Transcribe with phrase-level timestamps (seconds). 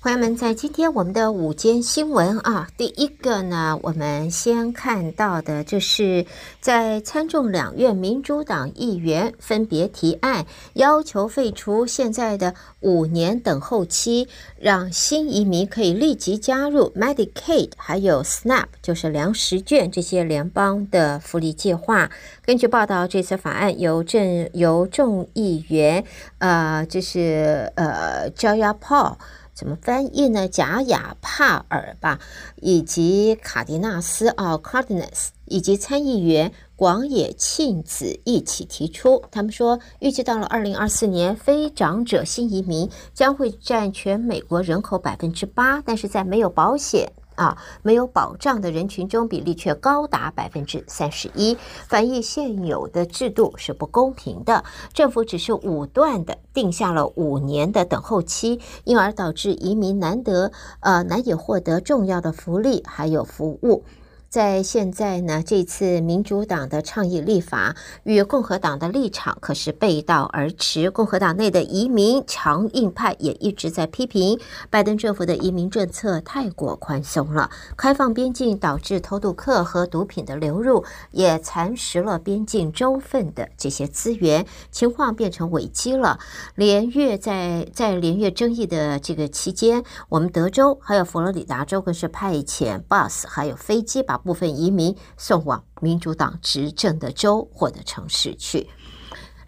[0.00, 6.24] 朋友们，在今天我们的午间新闻啊，第一个呢，我们先看到的就是
[6.60, 14.28] 在参众两院民主党议员分别提案，要求废除现在的五年等候期，
[14.60, 22.08] 让新移民可以立即加入 Medicaid 还有 SNAP，就是粮食券这些联邦的福利计划。
[22.44, 26.04] 根据报道，这次法案由政由众议员
[26.38, 29.16] 呃，就是呃 Jayapal
[29.58, 30.46] 怎么翻译呢？
[30.46, 32.20] 贾亚帕尔吧，
[32.62, 39.24] 以及卡迪纳斯啊，Cardenas，以及参议员广野庆子一起提出。
[39.32, 47.10] 他们说，预计到了二零二四年，非长者新移民将会占全美国人口百分之八，但是在没有保险。
[47.38, 51.56] 啊，没有保障的人群中比例却高达百分之三十一，
[51.86, 54.64] 反映现有的制度是不公平的。
[54.92, 63.84] 政府只是武断的定下了五年的等候期，因而导致移民难得呃难以获得重要的福利还有服务。
[64.28, 70.90] 在现在呢，这次民主党的倡议立法与共和党的立场可是背道而驰。
[70.90, 86.18] 共和党内的移民强硬派也一直在批评拜登政府的移民政策太过宽松了，开放边境导致偷渡客和毒品的流入，也蚕食了边境州份的这些资源，情况变成危机了。
[86.54, 94.17] 连月在在连月争议的这个期间，我们德州还有佛罗里达州更是派遣 bus 还有飞机把。
[94.24, 98.68] 部分移民送往民主党执政的州或者城市去。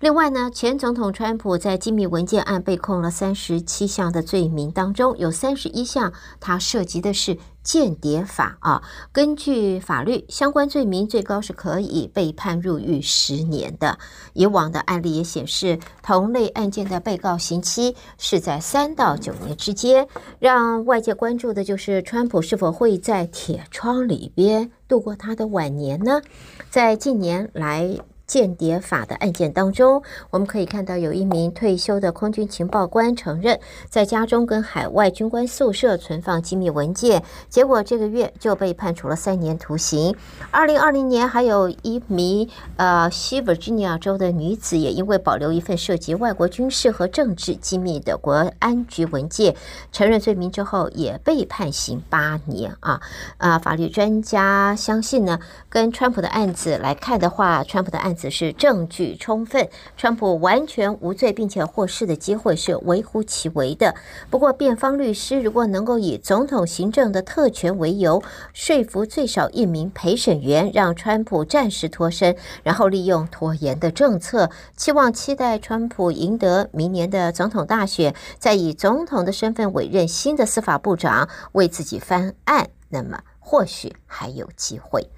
[0.00, 8.82] 另外呢，前总统川普在机密文件案被控了三十七项的罪名，当中有三十一项他涉及的是间谍法啊。
[9.12, 13.98] 根据法律，相关罪名最高是可以被判入狱十年的。
[14.32, 20.08] 以往的案例也显示，同类案件的被告刑期是在三到九年之间。
[20.38, 26.22] 让外界关注的就是川普是否会在铁窗里边度过他的晚年呢？
[26.70, 27.98] 在近年来，
[28.30, 33.58] 间谍法的案件当中，我们可以看到有一名退休的空军情报官承认，
[33.88, 40.14] 在家中跟海外军官宿舍存放机密文件，结果这个月就被判处了三年徒刑。
[40.52, 49.56] 二零二零年，还有一名呃西弗吉尼亚州的女子，也因为保留一份涉及外国军事和政治机密的国安局文件，
[49.90, 53.00] 承认罪名之后，也被判刑八年啊
[53.38, 53.58] 啊！
[53.58, 58.14] 法律专家相信呢，跟川普的案子来看的话，川普的案。
[58.20, 59.66] 只是证据充分，
[59.96, 63.94] 川普完全无罪，并且获释的机会是微乎其微的。
[64.28, 68.22] 不过，辩方律师如果能够以总统行政的特权为由，
[68.52, 85.08] 说服最少一名陪审员，让川普暂时脱身，然后利用拖延的政策，期望期待川普赢得明年的总统大选，再以总统的身份委任新的司法部长为自己翻案，那么或许还有机会。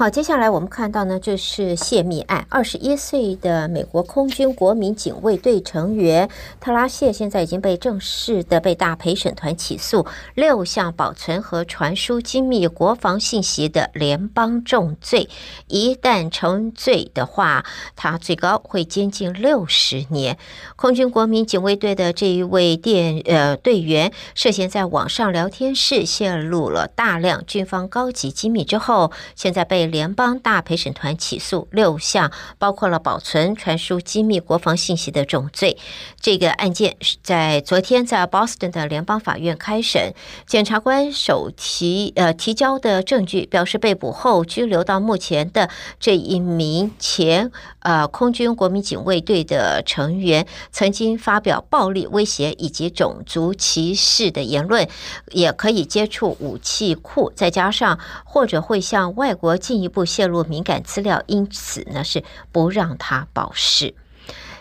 [0.00, 2.46] 好，接下来我们看到呢，这是泄密案。
[2.48, 15.28] 二十一岁的美国空军国民警卫队成员特拉谢，现在已经被正式的被大陪审团起诉六项保存和传输机密国防信息的联邦重罪。
[15.66, 20.38] 一旦成罪的话，他最高会监禁六十年。
[20.76, 29.89] 空军国民警卫队的这一位电呃队员涉嫌在网上聊天室泄露了大量军方高级机密之后，现在被。
[29.90, 35.76] 联邦大陪审团起诉六项，包括了保存、传输机密国防信息的重罪。
[36.20, 40.14] 这个案件是在昨天在 Boston 的联邦法院开审。
[40.46, 45.68] 检察官手提呃提交的证据表示，被捕后拘留到目前的
[45.98, 47.50] 这一名前
[47.80, 54.88] 呃空军国民警卫队的成员，曾经发表暴力威胁以及种族歧视的言论，
[55.32, 59.80] 也可以接触武器库，再加上或者会向外国进。
[59.80, 62.22] 一步泄露敏感资料，因此呢是
[62.52, 63.94] 不让他保释。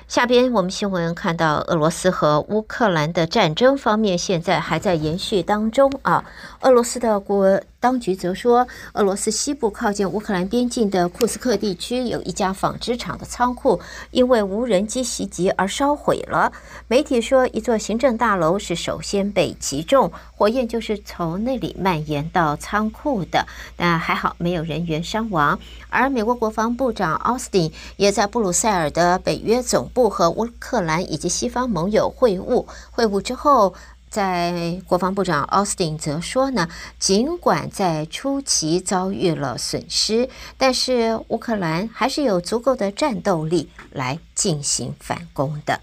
[0.08, 6.24] 下边我们新闻看到，俄罗斯和乌克兰的战争方面现在还在延续当中啊。
[6.62, 13.80] 俄罗斯的国当局则说，俄罗斯西部靠近乌克兰边境的库斯克地区有一家纺织厂的仓库
[14.12, 16.52] 因为无人机袭击而烧毁了。
[16.88, 23.46] 媒体说，一座行政大楼是首先被击中，火焰就是从那里蔓延到仓库的，
[23.78, 25.58] 但还好没有人员伤亡。
[25.90, 33.74] 而美国国防部长奥斯汀也在布鲁塞尔的北约总部和乌克兰以及西方盟友会晤，会晤之后。
[34.10, 36.68] 在国防部长奥斯汀则说呢，
[36.98, 45.82] 尽管在初期遭遇了损失，但是乌克兰还是有足够的战斗力来进行反攻的。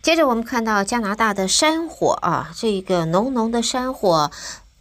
[0.00, 4.30] 接着我们看到加拿大的山火啊，这个浓浓的山火。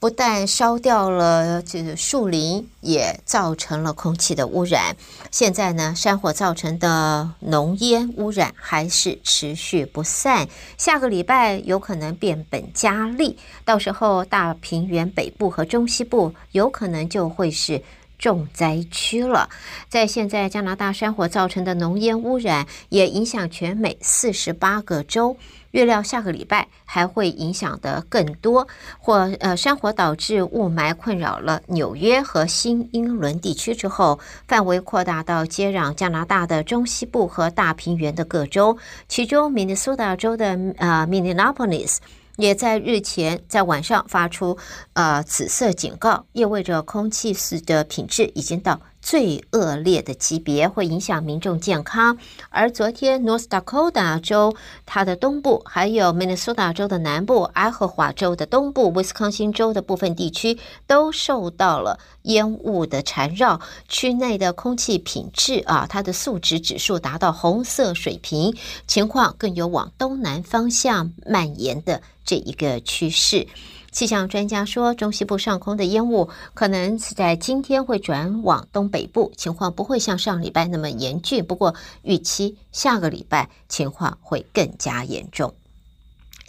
[0.01, 4.95] 不但烧掉了这个树林，也造成了空气的污染。
[5.30, 10.48] 现在呢，山火造成的浓烟污染还是持续不散。
[10.75, 17.83] 下个礼拜有可能变本加厉，到时候大平原北部和中西部有可能就会是
[18.21, 19.50] 重灾区了。
[19.89, 25.35] 在现在，加拿大山火造成的浓烟污染也影响全美四十八个州。
[25.71, 28.68] 预料下个礼拜还会影响得更多，
[29.00, 34.19] 或呃山火导致雾霾困扰了纽约和新英伦地区之后，
[34.50, 38.77] 范围扩大到接壤加拿大的中西部和大平原的各州，
[39.07, 42.00] 其中明尼苏达州的呃 Minneapolis
[42.41, 44.57] 也在日前在晚上发出
[44.93, 48.81] 呃紫色警告，意味着空气的品质已经到。
[49.01, 52.18] 最恶劣的级别会影响民众健康，
[52.50, 54.56] 而昨天 North Dakota 州
[54.86, 63.59] 它的东部，还有 Minnesota 州的南部、爱荷华州的东部、威斯康星州的部分地区都受到了烟雾的缠绕，
[63.89, 68.56] 区内的空气品质啊，它的素质指数达到红色水平，
[68.86, 73.48] 情况更有往东南方向蔓延的这一个趋势。
[73.91, 81.45] 气象专家说，中西部上空的烟雾可能是在今天会转往东北部，情况不会像上礼拜那么严峻。
[81.45, 85.53] 不过，预期下个礼拜情况会更加严重。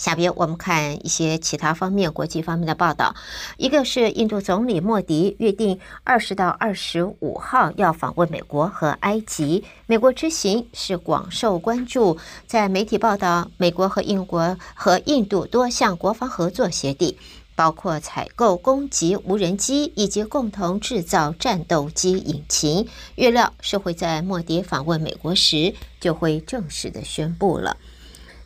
[0.02, 3.14] 下边我们看一些其他方面、国际方面的报道。
[3.56, 12.18] 一个是印度总理莫迪约定二十到二十五号要访问美国和埃及，美国之行是广受关注。
[12.48, 17.16] 在媒体报道，美国和英国和印度多项国防合作协定，
[17.54, 27.76] 包括采购攻击无人机以及共同制造战斗机引擎，预料是会在莫迪访问美国时就会正式的宣布了。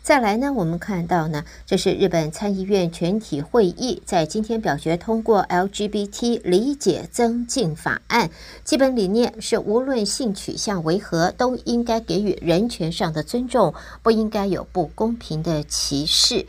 [0.06, 8.30] 再来呢，我们看到呢，这是日本参议院全体会议在今天表决通过 LGBT 理解增进法案，
[8.62, 13.74] 基本理念是无论性取向为何，都应该给予人权上的尊重，
[14.04, 16.46] 不应该有不公平的歧视。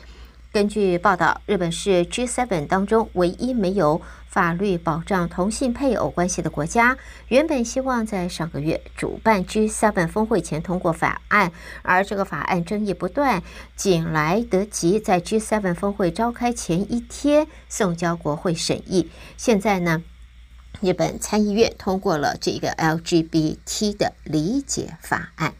[0.51, 3.99] 根据报道，日本是 G7 当中唯一没有
[4.37, 6.95] 法律保障同性配偶关系的国家。
[7.27, 11.51] 原本希望在上个月主办 G7 峰会前通过法案，
[11.81, 13.41] 而这个法案争议不断，
[13.75, 19.09] 仅来得及在 G7 峰会召开前一天送交国会审议。
[19.37, 20.03] 现在呢，
[20.81, 25.55] 日本参议院通过了这个 LGBT 的理解法案。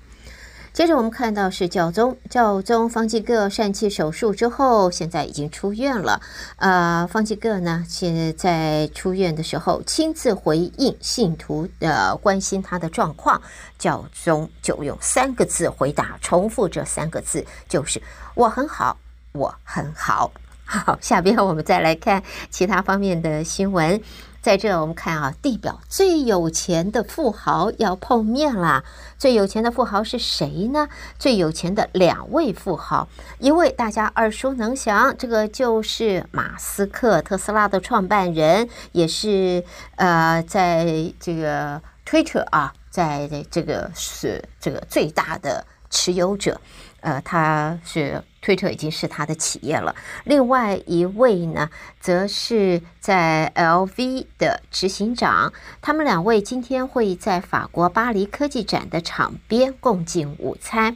[0.78, 6.22] 接着我们看到是教宗，教宗方济各疝气手术之后，现在已经出院了。
[6.58, 13.42] 呃，方济各呢，现在出院的时候亲自回应信徒的关心他的状况，
[13.80, 18.00] 教宗就用三个字回答，重复这三个字就是
[18.36, 18.96] “我很好，
[19.32, 20.32] 我很好”。
[20.64, 22.22] 好，下边我们再来看
[22.52, 24.00] 其他方面的新闻。
[24.48, 28.86] 在这，我们看啊，地表最有钱的富豪要碰面了。
[29.18, 30.88] 最有钱的富豪是谁呢？
[31.20, 33.10] 最有钱的两位富豪，
[33.40, 39.66] 一位大家耳熟能详，这个就是马斯克，特斯拉的创办人，也是
[39.98, 46.62] 呃，在这个 Twitter 啊，在这个是这个最大的持有者。
[47.02, 49.94] 呃，他是推特已经是他的企业了。
[50.24, 55.52] 另外一位呢，则是在 LV 的执行长。
[55.82, 60.96] 他们两位今天会在法国巴黎科技展的场边共进午餐。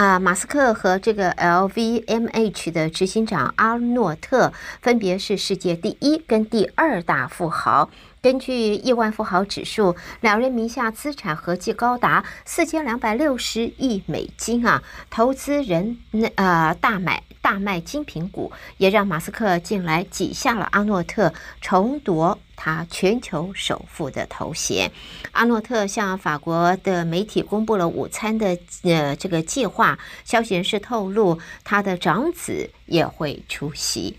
[0.00, 7.90] 啊，马斯克和这个 LVMH 的执行长阿诺特分别是世界第一跟第二大富豪。
[8.22, 14.82] 根据亿万富豪指数，两人名下资产合计高达四千两百六十亿美金啊！
[15.10, 24.90] 投资人那呃大买大卖精品股，也让马斯克近来挤下了阿诺特，重夺他全球首富的头衔。
[25.32, 34.18] 阿诺特向法国的媒体公布了午餐的呃这个计划，消息人士透露，他的长子也会出席。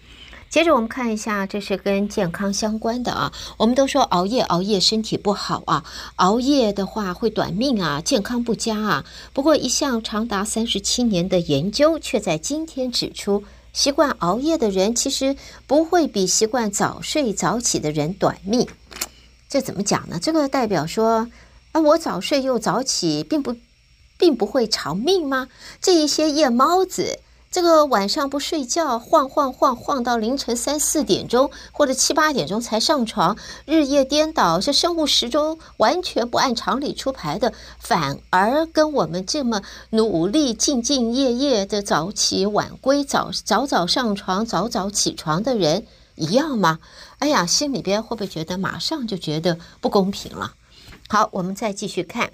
[0.51, 3.31] 接着我们看一下，这是跟健康相关的啊。
[3.55, 5.85] 我们都说熬夜熬夜身体不好啊，
[6.17, 9.05] 熬夜的话会短命啊，健康不佳啊。
[9.31, 18.67] 不过一项长达三十七年的研究却在今天指出，习惯熬夜的人其实不会比习惯早睡早起的人短命。
[19.47, 20.19] 这怎么讲呢？
[20.21, 21.29] 这个代表说
[21.71, 23.55] 啊，我早睡又早起，并不
[24.17, 25.47] 并不会长命吗？
[25.81, 27.19] 这一些夜猫子。
[27.51, 46.79] 这个晚上不睡觉，晃晃晃晃到凌晨三四点钟或者七八点钟才上床，日夜颠倒，这生物时钟完全不按常理出牌的，反而跟我们这么努力、兢兢业业的早起晚归、早早早上床、早早起床的人一样吗？
[47.19, 50.53] 哎呀，心里边会不会觉得马上就觉得不公平了？
[51.09, 52.31] 好，我们再继续看。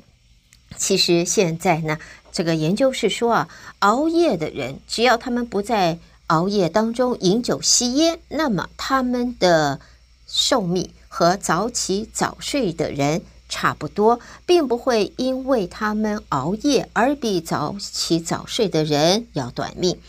[0.75, 1.97] 其实现在呢。
[2.29, 5.97] 这个研究是说啊，熬夜的人，只要他们不在
[6.27, 9.79] 熬夜当中饮酒吸烟，那么他们的
[10.27, 19.99] 寿命和早起早睡的人差不多，并不会因为他们熬夜而比早起早睡的人要短命。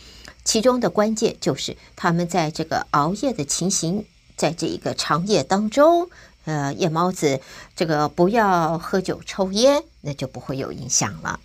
[0.44, 4.04] 其中的关键就是他们在这个熬夜的情形，
[4.36, 6.10] 在这一个长夜当中，
[6.44, 7.40] 呃，夜猫子
[7.74, 11.38] 这个不要喝酒抽烟，那就不会有影响了。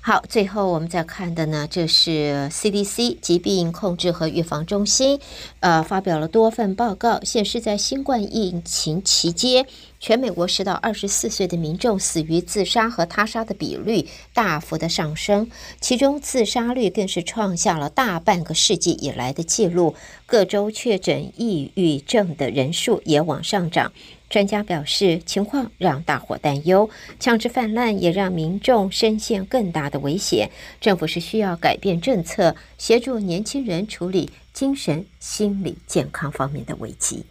[0.00, 5.20] 好，最后我们再看的呢，这是 CDC 疾病控制和预防中心，
[5.60, 9.66] 呃，发表了多份报告，显示在新冠疫情期间，
[10.00, 15.50] 全美国十到二十四岁的民众死于自杀和他杀的比率大幅的上升，
[15.82, 23.92] 其中自杀率更是创下了大半个世纪以来的记录，各州确诊抑郁症的人数也往上涨。
[24.30, 30.50] 专家表示，情况让大伙担忧，枪支泛滥也让民众深陷更大的危险。
[30.80, 37.26] 政府是需要改变政策，协助年轻人处理精神、心理健康方面的危机。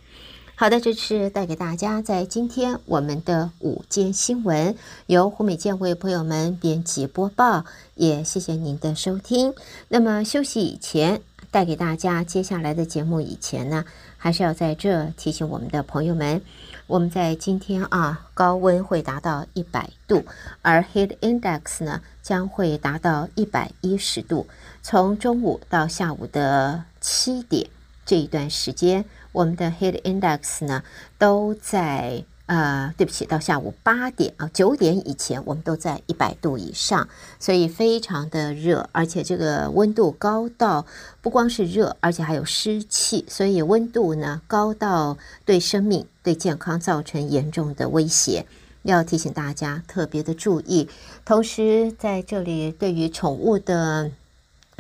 [0.56, 4.76] 好的，这是带给大家在今天我们的午间新闻，
[5.06, 7.64] 由胡美健为朋友们编辑播报，
[7.96, 9.54] 也谢谢您的收听。
[9.88, 13.86] 那么休息以前，带给大家接下来的节目以前呢，
[14.18, 16.42] 还是要在这提醒我们的朋友们。
[16.90, 20.26] 我们在今天啊，高温会达到一百度，
[20.64, 24.48] 而 heat index 呢将会达到一百一十度。
[24.82, 27.70] 从中午到下午的七点
[28.08, 30.82] 这一段时间，我们的 heat index 呢
[31.20, 32.24] 都在。
[32.50, 37.08] 呃，对不起，到下午八点啊，九点以前我们都在一百度以上，
[37.40, 40.84] 所以非常的热，而且这个温度高到
[41.22, 45.16] 不光是热，而且还有湿气，所以温度呢高到
[45.46, 48.48] 对生命、对健康造成严重的威胁，
[48.82, 50.90] 要提醒大家特别的注意。
[51.24, 54.10] 同时，在这里对于宠物的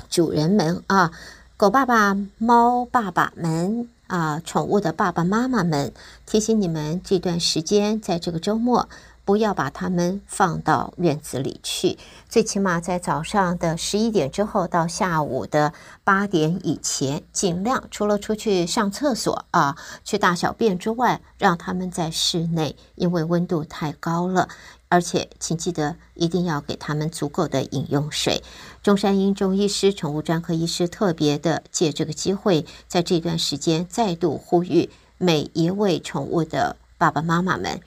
[0.09, 1.11] 主人们啊，
[1.55, 3.87] 狗爸爸、猫爸爸们。
[4.09, 5.93] 啊，宠物的爸爸妈妈们，
[6.25, 8.89] 提醒你们，这段时间在这个周末，
[9.29, 11.99] 不要把它们放到院子里去。
[12.27, 15.71] 最起码在早上的十一点之后到下午的
[16.03, 24.49] 八点以前，尽量除了出去上厕所啊、去大小便之外，让他们在室内，因为温度太高了。
[24.87, 28.41] 而且，请记得一定要给他们足够的饮用水。
[28.81, 37.79] 中山英中医师、宠物专科医师特别的借这个机会，在这段时间再度呼吁每一位宠物的爸爸妈妈们，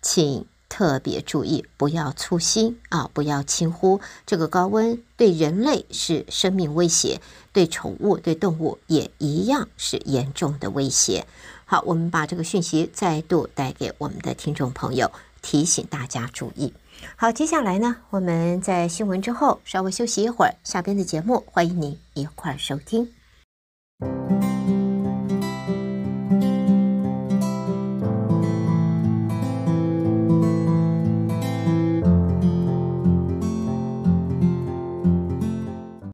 [0.00, 7.20] 请特别注意，不要粗心啊，不要轻忽这个高温，对人类是生命威胁，
[7.52, 11.26] 对宠物、对动物也一样是严重的威胁。
[11.64, 15.10] 好，我们把这个讯息再度带给我们的听众朋友。
[15.42, 16.72] 提醒大家注意。
[17.14, 23.12] 好，接下来呢，我们在新闻之后稍微休息一会儿，下边的节目欢迎你一块儿收听。